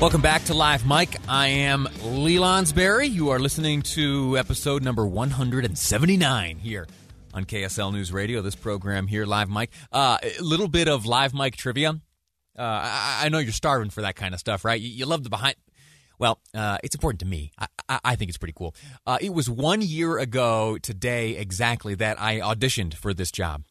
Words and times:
Welcome 0.00 0.20
back 0.20 0.44
to 0.44 0.54
Live 0.54 0.86
Mic. 0.86 1.16
I 1.26 1.48
am 1.48 1.88
Lee 2.04 2.36
Lonsberry. 2.36 3.10
You 3.10 3.30
are 3.30 3.40
listening 3.40 3.82
to 3.82 4.38
episode 4.38 4.84
number 4.84 5.04
179 5.04 6.58
here 6.58 6.86
on 7.34 7.44
KSL 7.44 7.92
News 7.92 8.12
Radio. 8.12 8.40
This 8.40 8.54
program 8.54 9.08
here, 9.08 9.26
Live 9.26 9.50
Mic. 9.50 9.72
Uh, 9.90 10.18
a 10.22 10.40
little 10.40 10.68
bit 10.68 10.86
of 10.86 11.04
Live 11.04 11.34
Mike 11.34 11.56
trivia. 11.56 11.90
Uh, 12.56 12.62
I, 12.62 13.22
I, 13.24 13.28
know 13.28 13.38
you're 13.38 13.50
starving 13.50 13.90
for 13.90 14.02
that 14.02 14.14
kind 14.14 14.34
of 14.34 14.40
stuff, 14.40 14.64
right? 14.64 14.80
You, 14.80 14.88
you 14.88 15.04
love 15.04 15.24
the 15.24 15.30
behind. 15.30 15.56
Well, 16.16 16.38
uh, 16.54 16.78
it's 16.84 16.94
important 16.94 17.18
to 17.20 17.26
me. 17.26 17.50
I, 17.58 17.66
I, 17.88 18.00
I 18.04 18.14
think 18.14 18.28
it's 18.28 18.38
pretty 18.38 18.54
cool. 18.56 18.76
Uh, 19.04 19.18
it 19.20 19.34
was 19.34 19.50
one 19.50 19.80
year 19.80 20.18
ago 20.18 20.78
today 20.78 21.36
exactly 21.36 21.96
that 21.96 22.20
I 22.20 22.38
auditioned 22.38 22.94
for 22.94 23.12
this 23.12 23.32
job. 23.32 23.64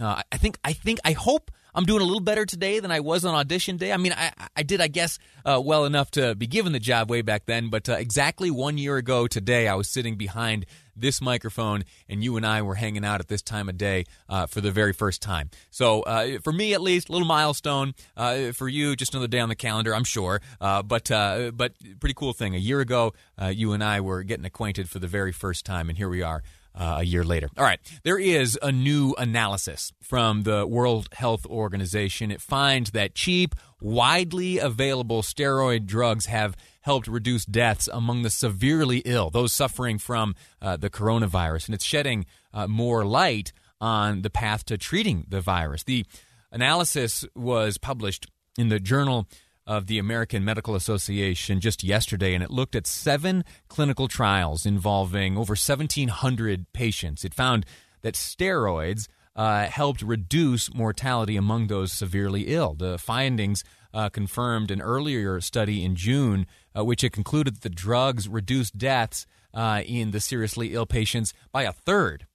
Uh, 0.00 0.20
I 0.32 0.36
think. 0.36 0.58
I 0.64 0.72
think. 0.72 0.98
I 1.04 1.12
hope 1.12 1.52
I'm 1.74 1.84
doing 1.84 2.00
a 2.00 2.04
little 2.04 2.20
better 2.20 2.44
today 2.44 2.80
than 2.80 2.90
I 2.90 3.00
was 3.00 3.24
on 3.24 3.34
audition 3.34 3.76
day. 3.76 3.92
I 3.92 3.96
mean, 3.96 4.12
I, 4.12 4.32
I 4.56 4.62
did, 4.62 4.80
I 4.80 4.88
guess, 4.88 5.18
uh, 5.44 5.60
well 5.62 5.84
enough 5.84 6.10
to 6.12 6.34
be 6.34 6.46
given 6.46 6.72
the 6.72 6.80
job 6.80 7.10
way 7.10 7.22
back 7.22 7.46
then, 7.46 7.68
but 7.68 7.88
uh, 7.88 7.92
exactly 7.94 8.50
one 8.50 8.78
year 8.78 8.96
ago 8.96 9.26
today, 9.26 9.68
I 9.68 9.74
was 9.74 9.88
sitting 9.88 10.16
behind 10.16 10.66
this 10.96 11.20
microphone, 11.20 11.84
and 12.08 12.22
you 12.22 12.36
and 12.36 12.46
I 12.46 12.62
were 12.62 12.74
hanging 12.74 13.04
out 13.04 13.20
at 13.20 13.28
this 13.28 13.42
time 13.42 13.68
of 13.68 13.78
day 13.78 14.04
uh, 14.28 14.46
for 14.46 14.60
the 14.60 14.70
very 14.70 14.92
first 14.92 15.22
time. 15.22 15.50
So, 15.70 16.02
uh, 16.02 16.38
for 16.42 16.52
me 16.52 16.74
at 16.74 16.80
least, 16.80 17.08
a 17.08 17.12
little 17.12 17.26
milestone. 17.26 17.94
Uh, 18.16 18.52
for 18.52 18.68
you, 18.68 18.96
just 18.96 19.14
another 19.14 19.28
day 19.28 19.40
on 19.40 19.48
the 19.48 19.54
calendar, 19.54 19.94
I'm 19.94 20.04
sure. 20.04 20.40
Uh, 20.60 20.82
but 20.82 21.10
uh, 21.10 21.52
but 21.54 21.72
pretty 22.00 22.14
cool 22.14 22.32
thing. 22.32 22.54
A 22.54 22.58
year 22.58 22.80
ago, 22.80 23.14
uh, 23.40 23.46
you 23.46 23.72
and 23.72 23.82
I 23.82 24.00
were 24.00 24.22
getting 24.22 24.44
acquainted 24.44 24.88
for 24.88 24.98
the 24.98 25.08
very 25.08 25.32
first 25.32 25.64
time, 25.64 25.88
and 25.88 25.96
here 25.96 26.08
we 26.08 26.22
are 26.22 26.42
uh, 26.74 26.96
a 26.98 27.02
year 27.02 27.24
later. 27.24 27.48
All 27.56 27.64
right, 27.64 27.80
there 28.04 28.18
is 28.18 28.58
a 28.62 28.72
new 28.72 29.14
analysis 29.18 29.92
from 30.02 30.42
the 30.42 30.66
World 30.66 31.08
Health 31.12 31.46
Organization. 31.46 32.30
It 32.30 32.40
finds 32.40 32.92
that 32.92 33.14
cheap, 33.14 33.54
widely 33.80 34.58
available 34.58 35.22
steroid 35.22 35.86
drugs 35.86 36.26
have 36.26 36.56
helped 36.82 37.06
reduce 37.06 37.44
deaths 37.44 37.88
among 37.92 38.22
the 38.22 38.30
severely 38.30 38.98
ill, 39.04 39.30
those 39.30 39.52
suffering 39.52 39.98
from 39.98 40.34
uh, 40.62 40.76
the 40.76 40.90
coronavirus, 40.90 41.66
and 41.66 41.74
it's 41.74 41.84
shedding 41.84 42.24
uh, 42.54 42.66
more 42.66 43.04
light 43.04 43.52
on 43.80 44.22
the 44.22 44.30
path 44.30 44.64
to 44.66 44.78
treating 44.78 45.24
the 45.28 45.40
virus. 45.40 45.82
The 45.82 46.04
analysis 46.52 47.24
was 47.34 47.78
published 47.78 48.26
in 48.58 48.68
the 48.68 48.80
journal 48.80 49.26
of 49.70 49.86
the 49.86 50.00
American 50.00 50.44
Medical 50.44 50.74
Association 50.74 51.60
just 51.60 51.84
yesterday, 51.84 52.34
and 52.34 52.42
it 52.42 52.50
looked 52.50 52.74
at 52.74 52.88
seven 52.88 53.44
clinical 53.68 54.08
trials 54.08 54.66
involving 54.66 55.36
over 55.38 55.52
1,700 55.52 56.72
patients. 56.72 57.24
It 57.24 57.32
found 57.32 57.64
that 58.02 58.14
steroids 58.14 59.06
uh, 59.36 59.66
helped 59.66 60.02
reduce 60.02 60.74
mortality 60.74 61.36
among 61.36 61.68
those 61.68 61.92
severely 61.92 62.48
ill. 62.48 62.74
The 62.74 62.98
findings 62.98 63.62
uh, 63.94 64.08
confirmed 64.08 64.72
an 64.72 64.82
earlier 64.82 65.40
study 65.40 65.84
in 65.84 65.94
June, 65.94 66.48
uh, 66.76 66.84
which 66.84 67.04
it 67.04 67.12
concluded 67.12 67.54
that 67.54 67.62
the 67.62 67.70
drugs 67.70 68.28
reduced 68.28 68.76
deaths 68.76 69.24
uh, 69.54 69.82
in 69.86 70.10
the 70.10 70.18
seriously 70.18 70.74
ill 70.74 70.84
patients 70.84 71.32
by 71.52 71.62
a 71.62 71.72
third. 71.72 72.26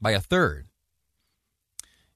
By 0.00 0.12
a 0.12 0.20
third. 0.20 0.67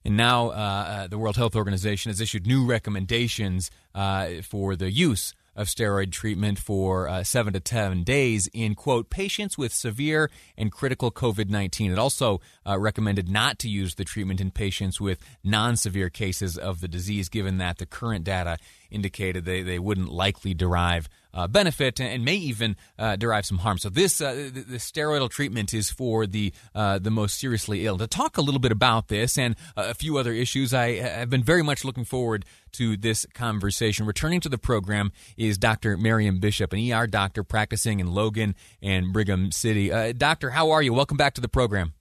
And 0.05 0.17
now 0.17 0.49
uh, 0.49 0.51
uh, 0.51 1.07
the 1.07 1.17
World 1.17 1.37
Health 1.37 1.55
Organization 1.55 2.09
has 2.09 2.19
issued 2.19 2.45
new 2.45 2.65
recommendations 2.65 3.71
uh, 3.95 4.41
for 4.41 4.75
the 4.75 4.91
use 4.91 5.33
of 5.55 5.67
steroid 5.67 6.11
treatment 6.11 6.57
for 6.57 7.07
uh, 7.07 7.23
seven 7.23 7.53
to 7.53 7.59
10 7.59 8.03
days 8.03 8.49
in, 8.53 8.75
quote, 8.75 9.09
patients 9.09 9.57
with 9.57 9.71
severe 9.71 10.29
and 10.57 10.71
critical 10.71 11.11
COVID 11.11 11.49
19. 11.49 11.91
It 11.91 11.99
also 11.99 12.41
uh, 12.67 12.77
recommended 12.79 13.29
not 13.29 13.59
to 13.59 13.69
use 13.69 13.95
the 13.95 14.03
treatment 14.03 14.41
in 14.41 14.51
patients 14.51 14.99
with 14.99 15.19
non 15.43 15.75
severe 15.75 16.09
cases 16.09 16.57
of 16.57 16.81
the 16.81 16.87
disease, 16.87 17.29
given 17.29 17.57
that 17.59 17.77
the 17.77 17.85
current 17.85 18.23
data 18.23 18.57
indicated 18.89 19.45
they, 19.45 19.61
they 19.61 19.79
wouldn't 19.79 20.09
likely 20.09 20.53
derive 20.53 21.07
uh, 21.33 21.47
benefit 21.47 21.99
and 21.99 22.23
may 22.23 22.35
even 22.35 22.75
uh, 22.97 23.15
derive 23.15 23.45
some 23.45 23.59
harm. 23.59 23.77
So 23.77 23.89
this 23.89 24.21
uh, 24.21 24.33
the, 24.53 24.61
the, 24.61 24.77
steroidal 24.77 25.29
treatment 25.29 25.73
is 25.73 25.89
for 25.89 26.27
the 26.27 26.53
uh, 26.75 26.99
the 26.99 27.11
most 27.11 27.39
seriously 27.39 27.85
ill. 27.85 27.97
To 27.97 28.07
talk 28.07 28.37
a 28.37 28.41
little 28.41 28.59
bit 28.59 28.71
about 28.71 29.07
this 29.07 29.37
and 29.37 29.55
a 29.75 29.93
few 29.93 30.17
other 30.17 30.33
issues, 30.33 30.73
I 30.73 30.95
have 30.97 31.29
been 31.29 31.43
very 31.43 31.63
much 31.63 31.83
looking 31.83 32.05
forward 32.05 32.45
to 32.73 32.97
this 32.97 33.25
conversation. 33.33 34.05
Returning 34.05 34.41
to 34.41 34.49
the 34.49 34.57
program 34.57 35.11
is 35.37 35.57
Dr. 35.57 35.97
Marion 35.97 36.39
Bishop, 36.39 36.73
an 36.73 36.91
ER 36.91 37.07
doctor 37.07 37.43
practicing 37.43 37.99
in 37.99 38.07
Logan 38.13 38.55
and 38.81 39.13
Brigham 39.13 39.51
City. 39.51 39.91
Uh, 39.91 40.13
doctor, 40.15 40.51
how 40.51 40.71
are 40.71 40.81
you? 40.81 40.93
Welcome 40.93 41.17
back 41.17 41.33
to 41.35 41.41
the 41.41 41.49
program. 41.49 41.93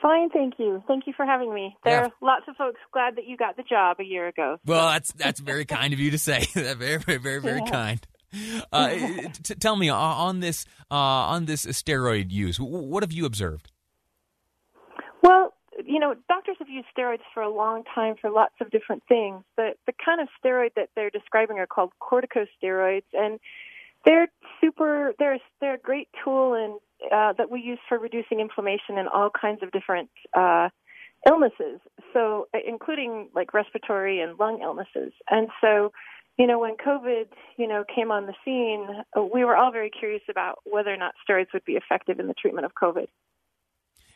Fine, 0.00 0.30
thank 0.30 0.54
you. 0.58 0.82
Thank 0.86 1.06
you 1.06 1.12
for 1.16 1.26
having 1.26 1.52
me. 1.52 1.76
There 1.84 1.92
yeah. 1.92 2.06
are 2.06 2.12
lots 2.22 2.44
of 2.48 2.56
folks 2.56 2.78
glad 2.92 3.16
that 3.16 3.26
you 3.26 3.36
got 3.36 3.56
the 3.56 3.64
job 3.64 3.96
a 3.98 4.04
year 4.04 4.28
ago. 4.28 4.58
Well, 4.64 4.88
that's 4.90 5.12
that's 5.12 5.40
very 5.40 5.64
kind 5.64 5.92
of 5.92 5.98
you 5.98 6.12
to 6.12 6.18
say. 6.18 6.46
very, 6.54 6.98
very, 6.98 7.18
very, 7.18 7.40
very 7.40 7.60
yeah. 7.64 7.70
kind. 7.70 8.06
Uh, 8.70 8.90
t- 9.42 9.54
tell 9.54 9.76
me 9.76 9.88
uh, 9.88 9.96
on 9.96 10.40
this 10.40 10.66
uh, 10.90 10.94
on 10.94 11.46
this 11.46 11.64
steroid 11.66 12.30
use. 12.30 12.58
What 12.60 13.02
have 13.02 13.12
you 13.12 13.24
observed? 13.24 13.70
Well, 15.22 15.54
you 15.84 15.98
know, 15.98 16.14
doctors 16.28 16.56
have 16.58 16.68
used 16.68 16.88
steroids 16.96 17.22
for 17.32 17.42
a 17.42 17.48
long 17.50 17.84
time 17.94 18.16
for 18.20 18.30
lots 18.30 18.54
of 18.60 18.70
different 18.70 19.02
things. 19.08 19.42
The 19.56 19.70
the 19.86 19.92
kind 20.04 20.20
of 20.20 20.28
steroid 20.44 20.74
that 20.76 20.90
they're 20.94 21.10
describing 21.10 21.58
are 21.58 21.66
called 21.66 21.92
corticosteroids, 22.02 23.04
and 23.14 23.40
they're 24.04 24.28
super. 24.60 25.14
They're 25.18 25.38
they're 25.60 25.74
a 25.74 25.80
great 25.80 26.08
tool 26.22 26.54
and 26.54 26.78
uh, 27.12 27.32
that 27.38 27.50
we 27.50 27.60
use 27.60 27.78
for 27.88 27.98
reducing 27.98 28.40
inflammation 28.40 28.98
in 28.98 29.06
all 29.08 29.30
kinds 29.30 29.62
of 29.62 29.70
different 29.70 30.10
uh, 30.36 30.68
illnesses. 31.26 31.80
So, 32.12 32.48
uh, 32.54 32.58
including 32.66 33.28
like 33.34 33.54
respiratory 33.54 34.20
and 34.20 34.38
lung 34.38 34.60
illnesses. 34.62 35.12
And 35.30 35.48
so, 35.60 35.92
you 36.38 36.46
know, 36.46 36.58
when 36.58 36.76
COVID, 36.76 37.26
you 37.56 37.66
know, 37.66 37.84
came 37.92 38.10
on 38.10 38.26
the 38.26 38.34
scene, 38.44 38.86
uh, 39.16 39.22
we 39.22 39.44
were 39.44 39.56
all 39.56 39.72
very 39.72 39.90
curious 39.90 40.22
about 40.30 40.58
whether 40.64 40.92
or 40.92 40.96
not 40.96 41.14
steroids 41.28 41.52
would 41.52 41.64
be 41.64 41.72
effective 41.72 42.20
in 42.20 42.28
the 42.28 42.34
treatment 42.34 42.64
of 42.64 42.72
COVID. 42.80 43.06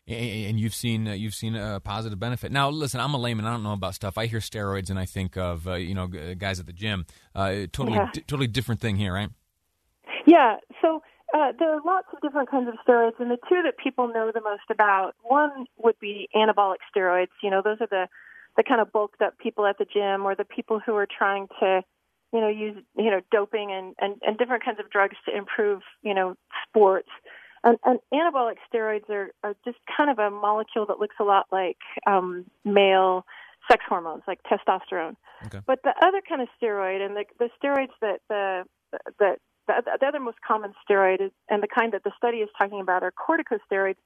And 0.09 0.59
you've 0.59 0.75
seen 0.75 1.06
uh, 1.06 1.12
you've 1.12 1.34
seen 1.34 1.55
a 1.55 1.78
positive 1.78 2.19
benefit. 2.19 2.50
Now, 2.50 2.71
listen, 2.71 2.99
I'm 2.99 3.15
a 3.15 3.19
layman. 3.19 3.47
I 3.47 3.50
don't 3.50 3.62
know 3.62 3.72
about 3.72 3.94
stuff. 3.94 4.19
I 4.19 4.27
hear 4.27 4.41
steroids 4.41 4.91
and 4.91 4.99
I 4.99 5.05
think 5.05 5.37
of 5.37 5.69
uh, 5.69 5.75
you 5.75 5.94
know 5.94 6.09
guys 6.09 6.59
at 6.59 6.66
the 6.66 6.72
gym. 6.72 7.06
Uh, 7.37 7.66
totally, 7.72 7.99
yeah. 7.99 8.11
d- 8.12 8.25
totally 8.27 8.49
different 8.49 8.81
thing 8.81 8.97
here, 8.97 9.12
right? 9.12 9.31
Yeah. 10.27 10.56
So 10.81 11.03
uh, 11.34 11.53
there 11.56 11.72
are 11.72 11.81
lots 11.87 12.09
of 12.12 12.21
different 12.21 12.50
kinds 12.50 12.69
of 12.69 12.75
steroids, 12.87 13.21
and 13.21 13.31
the 13.31 13.38
two 13.49 13.62
that 13.62 13.78
people 13.82 14.09
know 14.09 14.32
the 14.34 14.41
most 14.41 14.65
about 14.71 15.15
one 15.22 15.66
would 15.78 15.99
be 16.00 16.28
anabolic 16.34 16.78
steroids. 16.94 17.28
You 17.41 17.50
know, 17.50 17.62
those 17.65 17.81
are 17.81 17.87
the 17.87 18.09
the 18.56 18.62
kind 18.62 18.81
of 18.81 18.93
bulked 18.93 19.22
up 19.22 19.38
people 19.38 19.66
at 19.66 19.78
the 19.78 19.87
gym, 19.87 20.27
or 20.27 20.34
the 20.34 20.44
people 20.44 20.81
who 20.84 20.94
are 20.94 21.06
trying 21.06 21.47
to, 21.61 21.82
you 22.32 22.41
know, 22.41 22.48
use 22.48 22.76
you 22.97 23.10
know 23.10 23.20
doping 23.31 23.72
and 23.72 23.94
and, 24.00 24.20
and 24.22 24.38
different 24.38 24.65
kinds 24.65 24.78
of 24.81 24.91
drugs 24.91 25.16
to 25.26 25.37
improve 25.37 25.82
you 26.03 26.15
know 26.15 26.37
sports. 26.69 27.09
And, 27.65 27.78
and 27.84 28.00
anabolic 28.12 28.56
steroids 28.72 29.09
are, 29.09 29.31
are 29.44 29.54
just 29.65 29.78
kind 29.97 30.10
of 30.10 30.19
a 30.19 30.31
molecule 30.31 30.84
that 30.87 30.98
looks 30.98 31.15
a 31.20 31.25
lot 31.25 31.47
like 31.53 31.78
um, 32.09 32.44
male 32.65 33.25
sex 33.70 33.84
hormones, 33.88 34.25
like 34.26 34.41
testosterone. 34.43 35.15
Okay. 35.47 35.60
But 35.65 35.78
the 35.84 35.94
other 36.03 36.20
kind 36.28 36.43
of 36.43 36.48
steroid, 36.60 37.04
and 37.04 37.15
the, 37.16 37.25
the 37.38 37.50
steroids 37.62 37.94
that 38.00 38.20
the 38.28 38.64
that 39.20 39.38
the, 39.69 39.99
the 40.00 40.06
other 40.06 40.20
most 40.20 40.38
common 40.46 40.73
steroid 40.88 41.25
is, 41.25 41.31
and 41.49 41.62
the 41.62 41.69
kind 41.69 41.93
that 41.93 42.05
the 42.05 42.12
study 42.17 42.38
is 42.38 42.49
talking 42.58 42.81
about 42.81 43.02
are 43.02 43.12
corticosteroids, 43.12 43.96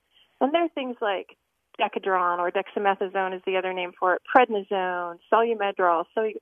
and 0.41 0.53
they're 0.53 0.69
things 0.69 0.97
like 1.01 1.37
Decadron 1.81 2.39
or 2.39 2.51
dexamethasone 2.51 3.35
is 3.35 3.43
the 3.47 3.57
other 3.57 3.73
name 3.73 3.93
for 3.99 4.15
it, 4.15 4.23
prednisone, 4.35 5.19
Solu-Medrol, 5.33 6.05
solu- 6.17 6.37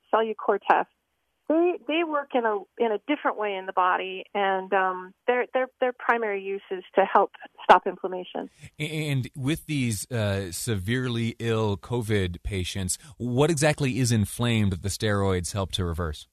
They 1.49 1.75
they 1.87 2.05
work 2.05 2.31
in 2.35 2.47
a 2.47 2.61
in 2.79 2.91
a 2.93 2.99
different 3.07 3.37
way 3.37 3.55
in 3.55 3.67
the 3.67 3.73
body, 3.75 4.25
and 4.35 4.73
um, 4.73 5.13
their 5.27 5.45
their 5.53 5.67
their 5.79 5.93
primary 5.93 6.43
use 6.43 6.63
is 6.71 6.83
to 6.95 7.05
help 7.05 7.33
stop 7.63 7.87
inflammation. 7.87 8.49
And 8.79 9.29
with 9.37 9.67
these 9.67 10.11
uh, 10.11 10.53
severely 10.53 11.37
ill 11.39 11.77
COVID 11.77 12.43
patients, 12.43 12.97
what 13.19 13.51
exactly 13.51 13.99
is 13.99 14.11
inflamed 14.11 14.73
that 14.73 14.83
the 14.83 14.89
steroids 14.89 15.53
help 15.53 15.73
to 15.73 15.85
reverse? 15.85 16.29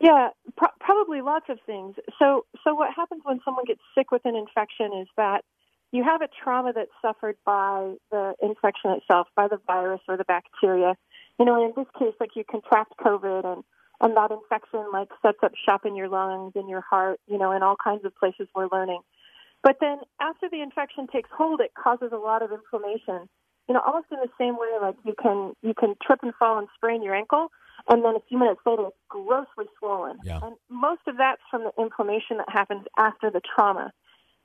Yeah, 0.00 0.28
pro- 0.56 0.68
probably 0.80 1.20
lots 1.20 1.46
of 1.50 1.58
things. 1.66 1.96
So, 2.18 2.46
so 2.64 2.74
what 2.74 2.94
happens 2.94 3.20
when 3.24 3.40
someone 3.44 3.64
gets 3.66 3.82
sick 3.94 4.10
with 4.10 4.22
an 4.24 4.34
infection 4.34 4.92
is 4.98 5.08
that 5.18 5.44
you 5.92 6.04
have 6.04 6.22
a 6.22 6.28
trauma 6.42 6.72
that's 6.72 6.90
suffered 7.02 7.36
by 7.44 7.94
the 8.10 8.34
infection 8.40 8.92
itself, 8.92 9.28
by 9.36 9.48
the 9.48 9.58
virus 9.66 10.00
or 10.08 10.16
the 10.16 10.24
bacteria. 10.24 10.96
You 11.38 11.44
know, 11.44 11.64
in 11.64 11.72
this 11.76 11.86
case, 11.98 12.14
like 12.18 12.30
you 12.34 12.44
contract 12.44 12.94
COVID 13.04 13.44
and 13.44 13.64
and 14.00 14.16
that 14.16 14.30
infection 14.30 14.86
like 14.92 15.08
sets 15.22 15.38
up 15.42 15.52
shop 15.66 15.84
in 15.84 15.94
your 15.94 16.08
lungs, 16.08 16.52
in 16.56 16.68
your 16.68 16.80
heart, 16.80 17.20
you 17.26 17.38
know, 17.38 17.52
in 17.52 17.62
all 17.62 17.76
kinds 17.82 18.04
of 18.04 18.14
places 18.16 18.48
we're 18.54 18.68
learning. 18.72 19.00
But 19.62 19.76
then 19.80 19.98
after 20.20 20.48
the 20.50 20.62
infection 20.62 21.06
takes 21.06 21.28
hold, 21.36 21.60
it 21.60 21.72
causes 21.74 22.10
a 22.12 22.16
lot 22.16 22.42
of 22.42 22.50
inflammation. 22.50 23.28
You 23.68 23.74
know, 23.74 23.82
almost 23.86 24.06
in 24.10 24.18
the 24.18 24.30
same 24.38 24.56
way 24.56 24.68
like 24.80 24.96
you 25.04 25.14
can 25.20 25.52
you 25.62 25.74
can 25.78 25.94
trip 26.02 26.20
and 26.22 26.34
fall 26.34 26.58
and 26.58 26.66
sprain 26.74 27.02
your 27.02 27.14
ankle, 27.14 27.48
and 27.88 28.04
then 28.04 28.16
a 28.16 28.20
few 28.28 28.38
minutes 28.38 28.60
later 28.66 28.86
it's 28.86 28.96
grossly 29.08 29.66
swollen. 29.78 30.18
Yeah. 30.24 30.40
And 30.42 30.56
most 30.68 31.02
of 31.06 31.18
that's 31.18 31.42
from 31.50 31.64
the 31.64 31.72
inflammation 31.80 32.38
that 32.38 32.48
happens 32.48 32.84
after 32.98 33.30
the 33.30 33.40
trauma. 33.40 33.92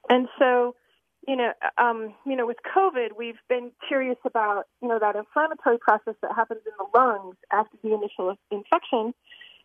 And 0.09 0.27
so, 0.37 0.75
you 1.27 1.35
know, 1.35 1.53
um, 1.79 2.13
you 2.25 2.35
know, 2.35 2.45
with 2.45 2.57
COVID, 2.75 3.17
we've 3.17 3.39
been 3.49 3.71
curious 3.87 4.17
about 4.25 4.65
you 4.81 4.89
know 4.89 4.99
that 4.99 5.15
inflammatory 5.15 5.79
process 5.79 6.15
that 6.21 6.35
happens 6.35 6.61
in 6.65 6.73
the 6.77 6.85
lungs 6.97 7.37
after 7.51 7.77
the 7.81 7.93
initial 7.93 8.35
infection. 8.51 9.13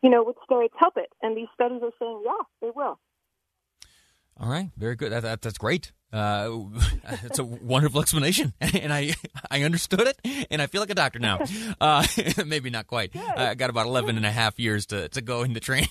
You 0.02 0.11
know, 0.11 0.23
would 0.25 0.37
steroids 0.49 0.70
help 0.79 0.97
it? 0.97 1.11
And 1.23 1.37
these 1.37 1.49
studies 1.55 1.81
are 1.82 1.93
saying, 1.99 2.23
yeah, 2.25 2.43
they 2.62 2.70
will. 2.75 2.99
All 4.38 4.49
right, 4.49 4.70
very 4.76 4.97
good. 4.97 5.12
That, 5.12 5.23
that, 5.23 5.43
that's 5.43 5.58
great. 5.58 5.93
Uh, 6.12 6.61
it's 7.25 7.39
a 7.39 7.45
wonderful 7.45 8.01
explanation, 8.01 8.53
and 8.61 8.93
I 8.93 9.15
I 9.51 9.62
understood 9.62 10.03
it, 10.03 10.47
and 10.51 10.61
I 10.61 10.67
feel 10.67 10.81
like 10.81 10.91
a 10.91 10.95
doctor 10.95 11.19
now. 11.19 11.39
Uh, 11.81 12.05
maybe 12.47 12.69
not 12.69 12.87
quite. 12.87 13.15
I 13.17 13.55
got 13.55 13.71
about 13.71 13.87
11 13.87 14.17
and 14.17 14.27
a 14.27 14.31
half 14.31 14.59
years 14.59 14.87
to, 14.87 15.09
to 15.11 15.21
go 15.21 15.43
in 15.43 15.53
the 15.53 15.61
training. 15.61 15.89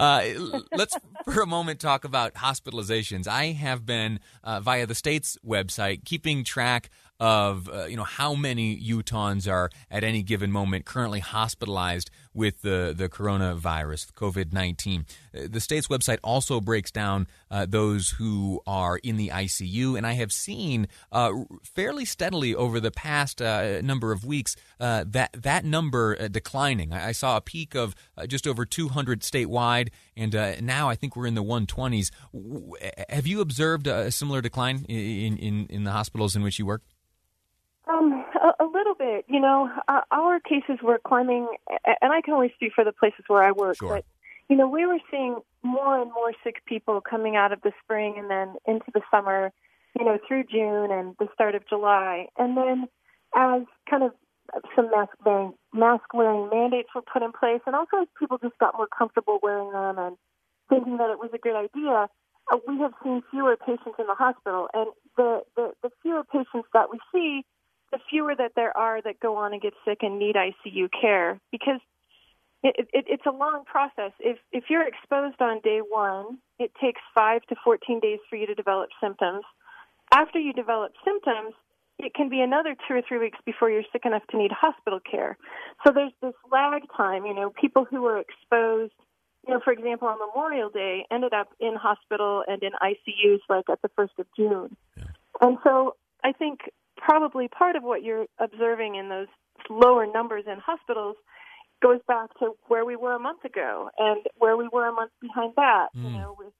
Uh, 0.00 0.24
let's 0.72 0.96
for 1.24 1.42
a 1.42 1.46
moment 1.46 1.80
talk 1.80 2.04
about 2.04 2.34
hospitalizations. 2.34 3.28
I 3.28 3.52
have 3.52 3.86
been 3.86 4.20
uh, 4.42 4.60
via 4.60 4.86
the 4.86 4.94
state's 4.94 5.36
website 5.46 6.04
keeping 6.04 6.44
track 6.44 6.90
of 7.20 7.68
uh, 7.68 7.86
you 7.86 7.96
know 7.96 8.04
how 8.04 8.34
many 8.34 8.80
Utahns 8.80 9.50
are 9.50 9.70
at 9.90 10.04
any 10.04 10.22
given 10.22 10.52
moment 10.52 10.84
currently 10.84 11.20
hospitalized 11.20 12.10
with 12.32 12.62
the 12.62 12.94
the 12.96 13.08
coronavirus, 13.08 14.12
COVID 14.12 14.52
nineteen. 14.52 15.04
Uh, 15.36 15.48
the 15.50 15.60
state's 15.60 15.88
website 15.88 16.18
also 16.22 16.60
breaks 16.60 16.90
down 16.90 17.26
uh, 17.50 17.66
those 17.68 18.10
who 18.10 18.62
are 18.66 18.98
in 18.98 19.16
the 19.16 19.28
ICU, 19.28 19.57
and 19.60 20.06
I 20.06 20.12
have 20.12 20.32
seen 20.32 20.88
uh, 21.12 21.32
fairly 21.62 22.04
steadily 22.04 22.54
over 22.54 22.80
the 22.80 22.90
past 22.90 23.40
uh, 23.40 23.80
number 23.82 24.12
of 24.12 24.24
weeks 24.24 24.56
uh, 24.80 25.04
that 25.08 25.32
that 25.32 25.64
number 25.64 26.28
declining. 26.28 26.92
I, 26.92 27.08
I, 27.08 27.12
saw 27.12 27.36
a 27.36 27.40
peak 27.40 27.74
of 27.74 27.94
just 28.28 28.46
over 28.46 28.64
200 28.64 29.20
statewide, 29.22 29.88
and 30.16 30.34
now 30.60 30.88
I 30.88 30.94
think 30.94 31.16
we're 31.16 31.26
in 31.26 31.34
the 31.34 31.42
120s. 31.42 32.10
Have 33.08 33.26
you 33.26 33.40
observed 33.40 33.86
a 33.86 34.10
similar 34.10 34.40
decline 34.40 34.84
in, 34.88 35.36
in, 35.36 35.66
in 35.68 35.84
the 35.84 35.92
hospitals 35.92 36.36
in 36.36 36.42
which 36.42 36.58
you 36.58 36.66
work? 36.66 36.82
Um, 37.88 38.24
a, 38.34 38.64
a 38.64 38.66
little 38.66 38.94
bit. 38.94 39.24
You 39.28 39.40
know, 39.40 39.70
uh, 39.88 40.00
our 40.10 40.40
cases 40.40 40.78
were 40.82 41.00
climbing, 41.06 41.48
and 41.68 42.12
I 42.12 42.20
can 42.20 42.34
only 42.34 42.52
speak 42.54 42.72
for 42.74 42.84
the 42.84 42.92
places 42.92 43.24
where 43.28 43.42
I 43.42 43.52
work. 43.52 43.78
Sure. 43.78 43.88
But 43.88 44.04
you 44.48 44.56
know, 44.56 44.68
we 44.68 44.86
were 44.86 44.98
seeing 45.10 45.38
more 45.62 46.00
and 46.00 46.10
more 46.12 46.32
sick 46.44 46.64
people 46.66 47.00
coming 47.00 47.36
out 47.36 47.52
of 47.52 47.60
the 47.62 47.72
spring 47.82 48.14
and 48.18 48.30
then 48.30 48.54
into 48.66 48.90
the 48.94 49.02
summer. 49.10 49.52
You 49.98 50.04
know, 50.04 50.18
through 50.28 50.44
June 50.44 50.92
and 50.92 51.16
the 51.18 51.26
start 51.34 51.54
of 51.56 51.66
July, 51.68 52.26
and 52.36 52.56
then 52.56 52.86
as 53.34 53.62
kind 53.90 54.04
of 54.04 54.12
some 54.76 54.90
mask 54.90 55.10
wearing 55.24 55.54
mask 55.72 56.14
wearing 56.14 56.48
mandates 56.50 56.90
were 56.94 57.02
put 57.02 57.22
in 57.22 57.32
place, 57.32 57.60
and 57.66 57.74
also 57.74 58.02
as 58.02 58.08
people 58.18 58.38
just 58.38 58.56
got 58.58 58.76
more 58.76 58.86
comfortable 58.86 59.40
wearing 59.42 59.72
them 59.72 59.98
and 59.98 60.16
thinking 60.68 60.98
that 60.98 61.10
it 61.10 61.18
was 61.18 61.30
a 61.34 61.38
good 61.38 61.56
idea, 61.56 62.06
uh, 62.52 62.58
we 62.68 62.78
have 62.78 62.92
seen 63.02 63.22
fewer 63.30 63.56
patients 63.56 63.96
in 63.98 64.06
the 64.06 64.14
hospital, 64.14 64.68
and 64.72 64.88
the, 65.16 65.40
the 65.56 65.72
the 65.82 65.90
fewer 66.02 66.22
patients 66.22 66.68
that 66.74 66.92
we 66.92 67.00
see 67.12 67.44
the 67.90 67.98
fewer 68.08 68.34
that 68.36 68.52
there 68.54 68.76
are 68.76 69.00
that 69.02 69.20
go 69.20 69.36
on 69.36 69.52
and 69.52 69.62
get 69.62 69.72
sick 69.84 69.98
and 70.02 70.18
need 70.18 70.36
ICU 70.36 70.88
care 71.00 71.40
because 71.50 71.80
it, 72.62 72.88
it, 72.92 73.04
it's 73.08 73.26
a 73.26 73.30
long 73.30 73.64
process. 73.64 74.12
If 74.18 74.38
if 74.52 74.64
you're 74.68 74.86
exposed 74.86 75.40
on 75.40 75.60
day 75.60 75.80
one, 75.88 76.38
it 76.58 76.72
takes 76.80 77.00
five 77.14 77.42
to 77.48 77.56
14 77.64 78.00
days 78.00 78.18
for 78.28 78.36
you 78.36 78.46
to 78.46 78.54
develop 78.54 78.90
symptoms. 79.00 79.44
After 80.12 80.38
you 80.38 80.52
develop 80.52 80.92
symptoms, 81.04 81.54
it 81.98 82.14
can 82.14 82.28
be 82.28 82.40
another 82.40 82.74
two 82.86 82.94
or 82.94 83.02
three 83.06 83.18
weeks 83.18 83.38
before 83.44 83.70
you're 83.70 83.84
sick 83.92 84.02
enough 84.04 84.22
to 84.30 84.38
need 84.38 84.50
hospital 84.52 84.98
care. 85.00 85.36
So 85.84 85.92
there's 85.92 86.12
this 86.22 86.34
lag 86.50 86.82
time. 86.96 87.26
You 87.26 87.34
know, 87.34 87.50
people 87.50 87.84
who 87.84 88.02
were 88.02 88.18
exposed, 88.18 88.92
you 89.46 89.54
know, 89.54 89.60
for 89.62 89.72
example, 89.72 90.08
on 90.08 90.18
Memorial 90.18 90.70
Day, 90.70 91.06
ended 91.12 91.34
up 91.34 91.48
in 91.60 91.74
hospital 91.76 92.42
and 92.46 92.62
in 92.62 92.70
ICUs 92.82 93.40
like 93.48 93.68
at 93.70 93.82
the 93.82 93.90
first 93.94 94.14
of 94.18 94.26
June. 94.36 94.76
Yeah. 94.96 95.04
And 95.40 95.58
so 95.62 95.96
I 96.24 96.32
think 96.32 96.60
probably 96.96 97.46
part 97.48 97.76
of 97.76 97.84
what 97.84 98.02
you're 98.02 98.26
observing 98.40 98.96
in 98.96 99.08
those 99.08 99.28
lower 99.70 100.06
numbers 100.06 100.44
in 100.46 100.58
hospitals 100.58 101.16
goes 101.82 102.00
back 102.06 102.30
to 102.38 102.52
where 102.66 102.84
we 102.84 102.96
were 102.96 103.14
a 103.14 103.18
month 103.18 103.44
ago 103.44 103.90
and 103.98 104.20
where 104.36 104.56
we 104.56 104.68
were 104.72 104.88
a 104.88 104.92
month 104.92 105.12
behind 105.20 105.52
that. 105.56 105.88
Mm. 105.96 106.04
You 106.04 106.18
know, 106.18 106.36
with 106.38 106.52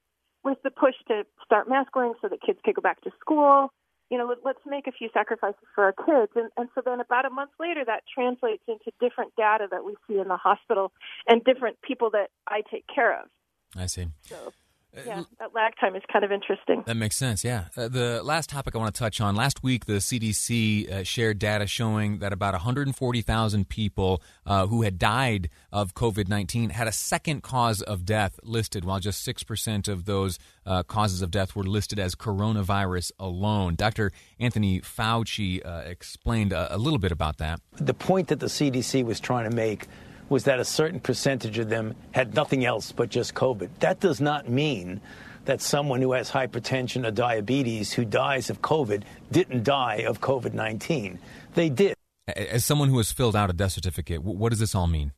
with 0.44 0.58
the 0.62 0.70
push 0.70 0.94
to 1.08 1.24
start 1.44 1.68
mask 1.68 1.94
wearing 1.94 2.14
so 2.22 2.28
that 2.28 2.40
kids 2.40 2.58
could 2.64 2.74
go 2.74 2.82
back 2.82 3.00
to 3.02 3.10
school. 3.20 3.72
You 4.10 4.16
know, 4.16 4.26
let, 4.26 4.56
us 4.56 4.62
make 4.64 4.86
a 4.86 4.92
few 4.92 5.10
sacrifices 5.12 5.60
for 5.74 5.84
our 5.84 5.92
kids, 5.92 6.32
and, 6.34 6.48
and 6.56 6.70
so 6.74 6.80
then 6.82 6.98
about 6.98 7.26
a 7.26 7.30
month 7.30 7.50
later, 7.60 7.84
that 7.84 8.04
translates 8.12 8.62
into 8.66 8.90
different 9.00 9.32
data 9.36 9.66
that 9.70 9.84
we 9.84 9.96
see 10.08 10.18
in 10.18 10.28
the 10.28 10.38
hospital 10.38 10.92
and 11.26 11.44
different 11.44 11.76
people 11.82 12.08
that 12.12 12.30
I 12.46 12.62
take 12.70 12.86
care 12.92 13.20
of. 13.20 13.28
I 13.76 13.84
see. 13.84 14.08
So 14.22 14.52
yeah, 14.96 15.22
that 15.38 15.54
lag 15.54 15.74
time 15.78 15.94
is 15.94 16.02
kind 16.10 16.24
of 16.24 16.32
interesting. 16.32 16.82
That 16.86 16.96
makes 16.96 17.16
sense. 17.16 17.44
Yeah. 17.44 17.64
Uh, 17.76 17.88
the 17.88 18.22
last 18.22 18.48
topic 18.50 18.74
I 18.74 18.78
want 18.78 18.94
to 18.94 18.98
touch 18.98 19.20
on 19.20 19.36
last 19.36 19.62
week, 19.62 19.86
the 19.86 19.94
CDC 19.94 20.90
uh, 20.90 21.04
shared 21.04 21.38
data 21.38 21.66
showing 21.66 22.18
that 22.18 22.32
about 22.32 22.54
140,000 22.54 23.68
people 23.68 24.22
uh, 24.46 24.66
who 24.66 24.82
had 24.82 24.98
died 24.98 25.50
of 25.70 25.94
COVID 25.94 26.28
19 26.28 26.70
had 26.70 26.88
a 26.88 26.92
second 26.92 27.42
cause 27.42 27.82
of 27.82 28.04
death 28.04 28.40
listed, 28.42 28.84
while 28.84 28.98
just 28.98 29.26
6% 29.26 29.88
of 29.88 30.06
those 30.06 30.38
uh, 30.64 30.82
causes 30.82 31.22
of 31.22 31.30
death 31.30 31.54
were 31.54 31.64
listed 31.64 31.98
as 31.98 32.14
coronavirus 32.14 33.12
alone. 33.18 33.74
Dr. 33.74 34.10
Anthony 34.40 34.80
Fauci 34.80 35.64
uh, 35.64 35.82
explained 35.86 36.52
a, 36.52 36.74
a 36.74 36.78
little 36.78 36.98
bit 36.98 37.12
about 37.12 37.38
that. 37.38 37.60
The 37.76 37.94
point 37.94 38.28
that 38.28 38.40
the 38.40 38.46
CDC 38.46 39.04
was 39.04 39.20
trying 39.20 39.48
to 39.48 39.54
make 39.54 39.86
was 40.28 40.44
that 40.44 40.60
a 40.60 40.64
certain 40.64 41.00
percentage 41.00 41.58
of 41.58 41.68
them 41.68 41.94
had 42.12 42.34
nothing 42.34 42.64
else 42.64 42.92
but 42.92 43.08
just 43.08 43.34
COVID. 43.34 43.68
That 43.80 44.00
does 44.00 44.20
not 44.20 44.48
mean 44.48 45.00
that 45.46 45.62
someone 45.62 46.02
who 46.02 46.12
has 46.12 46.30
hypertension 46.30 47.06
or 47.06 47.10
diabetes 47.10 47.92
who 47.92 48.04
dies 48.04 48.50
of 48.50 48.60
COVID 48.60 49.02
didn't 49.32 49.64
die 49.64 50.04
of 50.06 50.20
COVID 50.20 50.52
19. 50.52 51.18
They 51.54 51.70
did. 51.70 51.94
As 52.36 52.64
someone 52.64 52.90
who 52.90 52.98
has 52.98 53.10
filled 53.10 53.34
out 53.34 53.48
a 53.48 53.54
death 53.54 53.72
certificate, 53.72 54.22
what 54.22 54.50
does 54.50 54.58
this 54.58 54.74
all 54.74 54.86
mean? 54.86 55.12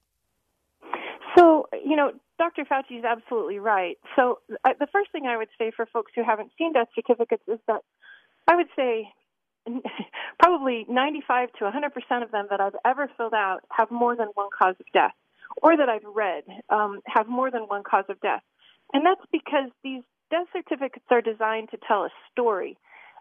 So, 1.36 1.66
you 1.84 1.96
know, 1.96 2.12
Dr. 2.38 2.64
Fauci 2.64 2.98
is 2.98 3.04
absolutely 3.04 3.58
right. 3.58 3.98
So, 4.14 4.38
uh, 4.64 4.70
the 4.78 4.86
first 4.92 5.10
thing 5.10 5.26
I 5.26 5.36
would 5.36 5.48
say 5.58 5.72
for 5.74 5.86
folks 5.86 6.12
who 6.14 6.22
haven't 6.22 6.52
seen 6.56 6.72
death 6.72 6.88
certificates 6.94 7.42
is 7.48 7.58
that 7.66 7.82
I 8.46 8.54
would 8.54 8.68
say 8.76 9.08
probably 10.60 10.84
95 10.88 11.52
to 11.58 11.64
100% 11.64 12.22
of 12.22 12.30
them 12.30 12.46
that 12.50 12.60
I've 12.60 12.76
ever 12.84 13.10
filled 13.16 13.34
out 13.34 13.60
have 13.70 13.90
more 13.90 14.14
than 14.16 14.28
one 14.34 14.48
cause 14.56 14.74
of 14.78 14.86
death, 14.92 15.14
or 15.62 15.76
that 15.76 15.88
I've 15.88 16.04
read 16.04 16.44
um, 16.68 17.00
have 17.06 17.28
more 17.28 17.50
than 17.50 17.62
one 17.62 17.82
cause 17.82 18.04
of 18.08 18.20
death. 18.20 18.42
And 18.92 19.04
that's 19.06 19.22
because 19.32 19.70
these 19.82 20.02
death 20.30 20.46
certificates 20.52 21.06
are 21.10 21.22
designed 21.22 21.70
to 21.70 21.78
tell 21.86 22.04
a 22.04 22.10
story. 22.30 22.76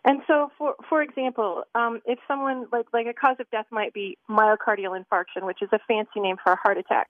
And 0.05 0.21
so, 0.27 0.49
for 0.57 0.75
for 0.87 1.01
example, 1.01 1.63
um, 1.75 2.01
if 2.05 2.19
someone 2.27 2.65
like 2.71 2.87
like 2.93 3.07
a 3.07 3.13
cause 3.13 3.35
of 3.39 3.49
death 3.51 3.65
might 3.69 3.93
be 3.93 4.17
myocardial 4.29 4.97
infarction, 4.97 5.45
which 5.45 5.61
is 5.61 5.69
a 5.73 5.79
fancy 5.87 6.19
name 6.19 6.37
for 6.41 6.53
a 6.53 6.55
heart 6.55 6.77
attack, 6.77 7.07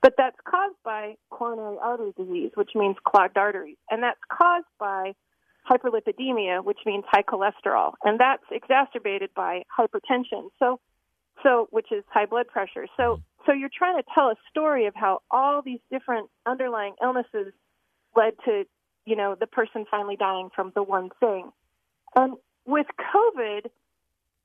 but 0.00 0.14
that's 0.18 0.36
caused 0.44 0.76
by 0.84 1.14
coronary 1.30 1.76
artery 1.80 2.12
disease, 2.16 2.50
which 2.54 2.70
means 2.74 2.96
clogged 3.04 3.38
arteries, 3.38 3.76
and 3.90 4.02
that's 4.02 4.20
caused 4.28 4.66
by 4.78 5.12
hyperlipidemia, 5.70 6.64
which 6.64 6.78
means 6.86 7.04
high 7.08 7.22
cholesterol, 7.22 7.92
and 8.04 8.18
that's 8.18 8.44
exacerbated 8.50 9.30
by 9.34 9.62
hypertension. 9.78 10.50
So, 10.58 10.80
so 11.42 11.68
which 11.70 11.90
is 11.92 12.04
high 12.08 12.26
blood 12.26 12.48
pressure. 12.48 12.86
So, 12.96 13.20
so 13.46 13.52
you're 13.52 13.70
trying 13.76 13.96
to 13.96 14.04
tell 14.14 14.28
a 14.28 14.36
story 14.50 14.86
of 14.86 14.94
how 14.94 15.20
all 15.30 15.62
these 15.62 15.80
different 15.90 16.30
underlying 16.46 16.94
illnesses 17.02 17.52
led 18.16 18.34
to, 18.44 18.64
you 19.06 19.16
know, 19.16 19.36
the 19.38 19.46
person 19.46 19.84
finally 19.90 20.16
dying 20.16 20.50
from 20.54 20.72
the 20.74 20.82
one 20.82 21.10
thing. 21.20 21.50
And 22.14 22.34
with 22.66 22.86
COVID, 23.14 23.66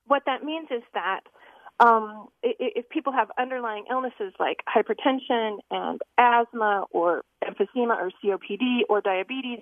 what 0.07 0.23
that 0.25 0.43
means 0.43 0.69
is 0.71 0.83
that 0.93 1.21
um, 1.79 2.29
if 2.41 2.89
people 2.89 3.13
have 3.13 3.29
underlying 3.37 3.85
illnesses 3.91 4.33
like 4.39 4.57
hypertension 4.67 5.57
and 5.69 6.01
asthma 6.17 6.85
or 6.91 7.23
emphysema 7.43 7.95
or 7.97 8.11
COPD 8.23 8.81
or 8.89 9.01
diabetes, 9.01 9.59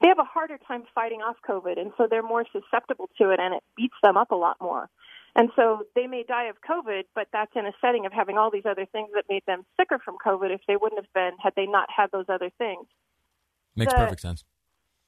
they 0.00 0.08
have 0.08 0.18
a 0.18 0.24
harder 0.24 0.58
time 0.66 0.84
fighting 0.94 1.20
off 1.20 1.36
COVID, 1.48 1.78
and 1.80 1.92
so 1.96 2.06
they're 2.08 2.22
more 2.22 2.44
susceptible 2.52 3.08
to 3.18 3.30
it, 3.30 3.40
and 3.40 3.54
it 3.54 3.62
beats 3.76 3.96
them 4.02 4.16
up 4.16 4.30
a 4.30 4.36
lot 4.36 4.56
more. 4.60 4.90
And 5.36 5.50
so 5.54 5.82
they 5.94 6.06
may 6.06 6.24
die 6.26 6.44
of 6.44 6.56
COVID, 6.66 7.04
but 7.14 7.28
that's 7.32 7.52
in 7.54 7.66
a 7.66 7.72
setting 7.80 8.06
of 8.06 8.12
having 8.12 8.38
all 8.38 8.50
these 8.50 8.64
other 8.64 8.86
things 8.86 9.10
that 9.14 9.24
made 9.28 9.42
them 9.46 9.64
sicker 9.78 9.98
from 10.02 10.16
COVID 10.24 10.50
if 10.50 10.62
they 10.66 10.76
wouldn't 10.76 10.98
have 10.98 11.12
been 11.12 11.32
had 11.42 11.52
they 11.56 11.66
not 11.66 11.88
had 11.94 12.10
those 12.10 12.24
other 12.28 12.50
things. 12.56 12.86
Makes 13.76 13.92
the, 13.92 13.98
perfect 13.98 14.22
sense. 14.22 14.44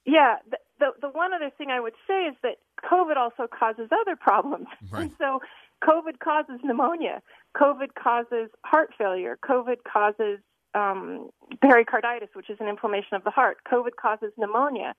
Yeah. 0.05 0.35
The, 0.47 0.57
the, 0.79 0.91
the 1.01 1.09
one 1.09 1.33
other 1.33 1.49
thing 1.57 1.71
I 1.71 1.79
would 1.79 1.95
say 2.07 2.25
is 2.25 2.35
that 2.43 2.57
COVID 2.85 3.17
also 3.17 3.47
causes 3.47 3.89
other 3.91 4.15
problems. 4.15 4.67
Right. 4.91 5.03
And 5.03 5.11
so 5.17 5.39
COVID 5.83 6.19
causes 6.19 6.59
pneumonia. 6.63 7.21
COVID 7.57 7.95
causes 8.01 8.49
heart 8.63 8.91
failure. 8.97 9.37
COVID 9.43 9.77
causes 9.91 10.39
um, 10.73 11.29
pericarditis, 11.61 12.29
which 12.33 12.49
is 12.49 12.57
an 12.59 12.67
inflammation 12.67 13.15
of 13.15 13.23
the 13.23 13.31
heart. 13.31 13.57
COVID 13.71 13.95
causes 13.99 14.31
pneumonia, 14.37 14.93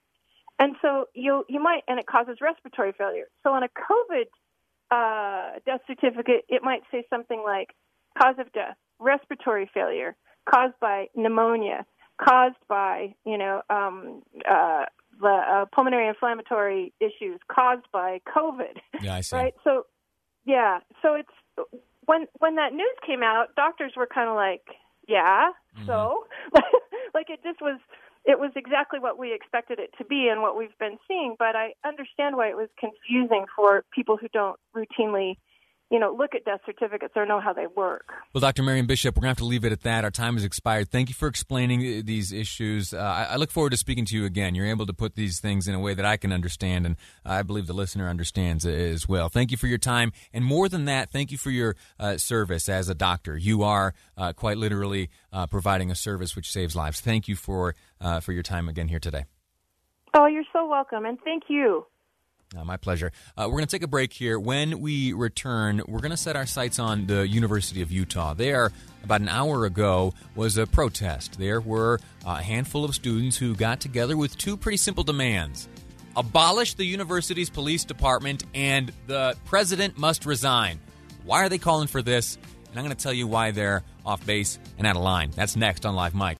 and 0.59 0.77
so 0.83 1.07
you 1.15 1.45
you 1.49 1.61
might 1.61 1.83
and 1.89 1.99
it 1.99 2.07
causes 2.07 2.39
respiratory 2.41 2.93
failure. 2.97 3.27
So 3.43 3.51
on 3.51 3.63
a 3.63 3.69
COVID 3.69 4.27
uh, 4.91 5.59
death 5.65 5.81
certificate, 5.87 6.45
it 6.49 6.63
might 6.63 6.83
say 6.91 7.05
something 7.11 7.43
like 7.45 7.69
cause 8.21 8.37
of 8.39 8.53
death, 8.53 8.77
respiratory 8.99 9.71
failure 9.73 10.17
caused 10.49 10.75
by 10.81 11.07
pneumonia, 11.15 11.87
caused 12.23 12.57
by 12.69 13.15
you 13.25 13.39
know 13.39 13.63
um, 13.71 14.23
uh, 14.49 14.85
the 15.21 15.29
uh, 15.29 15.65
pulmonary 15.75 16.09
inflammatory 16.09 16.93
issues 17.01 17.41
caused 17.51 17.87
by 17.93 18.21
COVID. 18.35 18.79
Yeah, 19.03 19.17
I 19.17 19.21
see. 19.21 19.37
Right. 19.37 19.55
So 19.65 19.87
yeah. 20.45 20.81
So 21.03 21.15
it's 21.15 21.73
when 22.07 22.27
when 22.39 22.57
that 22.57 22.73
news 22.73 22.97
came 23.07 23.23
out, 23.23 23.55
doctors 23.57 23.93
were 23.97 24.09
kind 24.13 24.29
of 24.29 24.37
like, 24.37 24.63
yeah. 25.09 25.51
Mm-hmm. 25.77 25.87
So 25.87 26.25
like 27.15 27.31
it 27.31 27.41
just 27.43 27.61
was 27.61 27.79
it 28.25 28.39
was 28.39 28.53
exactly 28.55 28.99
what 28.99 29.19
we 29.19 29.33
expected 29.33 29.79
it 29.79 29.91
to 29.99 30.05
be 30.05 30.29
and 30.31 30.43
what 30.43 30.57
we've 30.57 30.77
been 30.79 30.99
seeing. 31.09 31.37
But 31.39 31.57
I 31.57 31.73
understand 31.87 32.37
why 32.37 32.49
it 32.49 32.57
was 32.57 32.69
confusing 32.79 33.47
for 33.57 33.85
people 33.95 34.17
who 34.17 34.29
don't 34.29 34.59
routinely 34.77 35.37
you 35.91 35.99
know, 35.99 36.15
look 36.17 36.37
at 36.37 36.45
death 36.45 36.61
certificates 36.65 37.15
or 37.17 37.27
know 37.27 37.41
how 37.41 37.53
they 37.53 37.67
work. 37.67 38.13
Well, 38.33 38.41
Dr. 38.41 38.63
Marion 38.63 38.87
Bishop, 38.87 39.17
we're 39.17 39.23
going 39.23 39.35
to 39.35 39.41
have 39.41 39.45
to 39.45 39.45
leave 39.45 39.65
it 39.65 39.73
at 39.73 39.83
that. 39.83 40.05
Our 40.05 40.11
time 40.13 40.35
has 40.35 40.45
expired. 40.45 40.89
Thank 40.89 41.09
you 41.09 41.17
for 41.17 41.27
explaining 41.27 41.81
uh, 41.81 42.03
these 42.05 42.33
issues. 42.33 42.95
Uh, 42.95 42.99
I, 42.99 43.33
I, 43.33 43.37
look 43.37 43.51
forward 43.51 43.71
to 43.71 43.77
speaking 43.77 44.05
to 44.05 44.17
you 44.17 44.25
again. 44.25 44.55
You're 44.55 44.69
able 44.69 44.87
to 44.87 44.93
put 44.93 45.17
these 45.17 45.41
things 45.41 45.67
in 45.67 45.75
a 45.75 45.81
way 45.81 45.95
that 45.95 46.05
I 46.05 46.17
can 46.17 46.33
understand, 46.33 46.87
and 46.87 46.97
I 47.25 47.43
believe 47.43 47.67
the 47.67 47.73
listener 47.73 48.09
understands 48.09 48.65
as 48.65 49.09
well. 49.09 49.29
Thank 49.29 49.51
you 49.51 49.57
for 49.57 49.67
your 49.67 49.79
time. 49.79 50.13
And 50.33 50.45
more 50.45 50.69
than 50.69 50.85
that, 50.85 51.11
thank 51.11 51.33
you 51.33 51.39
for 51.39 51.51
your 51.51 51.75
uh, 51.99 52.19
service 52.19 52.69
as 52.69 52.89
a 52.89 52.95
doctor. 52.95 53.37
You 53.37 53.65
are 53.65 53.93
uh, 54.17 54.33
quite 54.33 54.59
literally 54.59 55.11
uh, 55.33 55.49
providing 55.49 55.91
a 55.91 55.97
service 55.97 56.37
which 56.37 56.53
saves 56.53 56.77
lives. 56.77 57.01
Thank 57.01 57.27
you 57.27 57.35
for, 57.35 57.75
uh, 58.01 58.21
for 58.21 58.33
your 58.33 58.45
time 58.45 58.69
again 58.69 58.87
here 58.87 59.01
today. 59.01 59.25
Oh, 60.15 60.27
you're 60.27 60.45
so 60.53 60.69
welcome, 60.69 61.05
and 61.05 61.19
thank 61.25 61.45
you. 61.49 61.85
Uh, 62.57 62.65
my 62.65 62.77
pleasure. 62.77 63.13
Uh, 63.37 63.45
we're 63.47 63.59
going 63.59 63.67
to 63.67 63.71
take 63.71 63.85
a 63.85 63.89
break 63.89 64.13
here. 64.13 64.39
When 64.39 64.81
we 64.81 65.13
return, 65.13 65.83
we're 65.87 66.01
going 66.01 66.11
to 66.11 66.17
set 66.17 66.35
our 66.35 66.47
sights 66.47 66.81
on 66.81 67.07
the 67.07 67.27
University 67.29 67.81
of 67.81 67.93
Utah. 67.93 68.35
There, 68.35 68.73
about 69.05 69.21
an 69.21 69.29
hour 69.29 69.67
ago, 69.67 70.15
was 70.35 70.59
a 70.59 70.67
protest. 70.67 71.39
There 71.39 71.61
were 71.61 72.01
a 72.27 72.43
handful 72.43 72.85
of 72.85 72.95
students 72.95 73.37
who 73.37 73.55
got 73.55 73.81
together 73.81 74.17
with 74.17 74.37
two 74.37 74.57
pretty 74.57 74.79
simple 74.79 75.05
demands 75.05 75.69
abolish 76.17 76.75
the 76.75 76.85
university's 76.85 77.49
police 77.49 77.85
department, 77.85 78.45
and 78.53 78.93
the 79.07 79.37
president 79.45 79.97
must 79.97 80.27
resign. 80.27 80.81
Why 81.25 81.45
are 81.45 81.49
they 81.49 81.59
calling 81.59 81.87
for 81.87 82.03
this? 82.03 82.37
And 82.71 82.79
I'm 82.79 82.85
going 82.85 82.97
to 82.97 83.03
tell 83.03 83.13
you 83.13 83.29
why 83.29 83.53
they're 83.53 83.85
off 84.05 84.27
base 84.27 84.59
and 84.77 84.89
out 84.89 84.97
of 84.97 85.03
line. 85.03 85.31
That's 85.35 85.55
next 85.55 85.87
on 85.87 85.95
Live 85.95 86.15
Mic. 86.15 86.40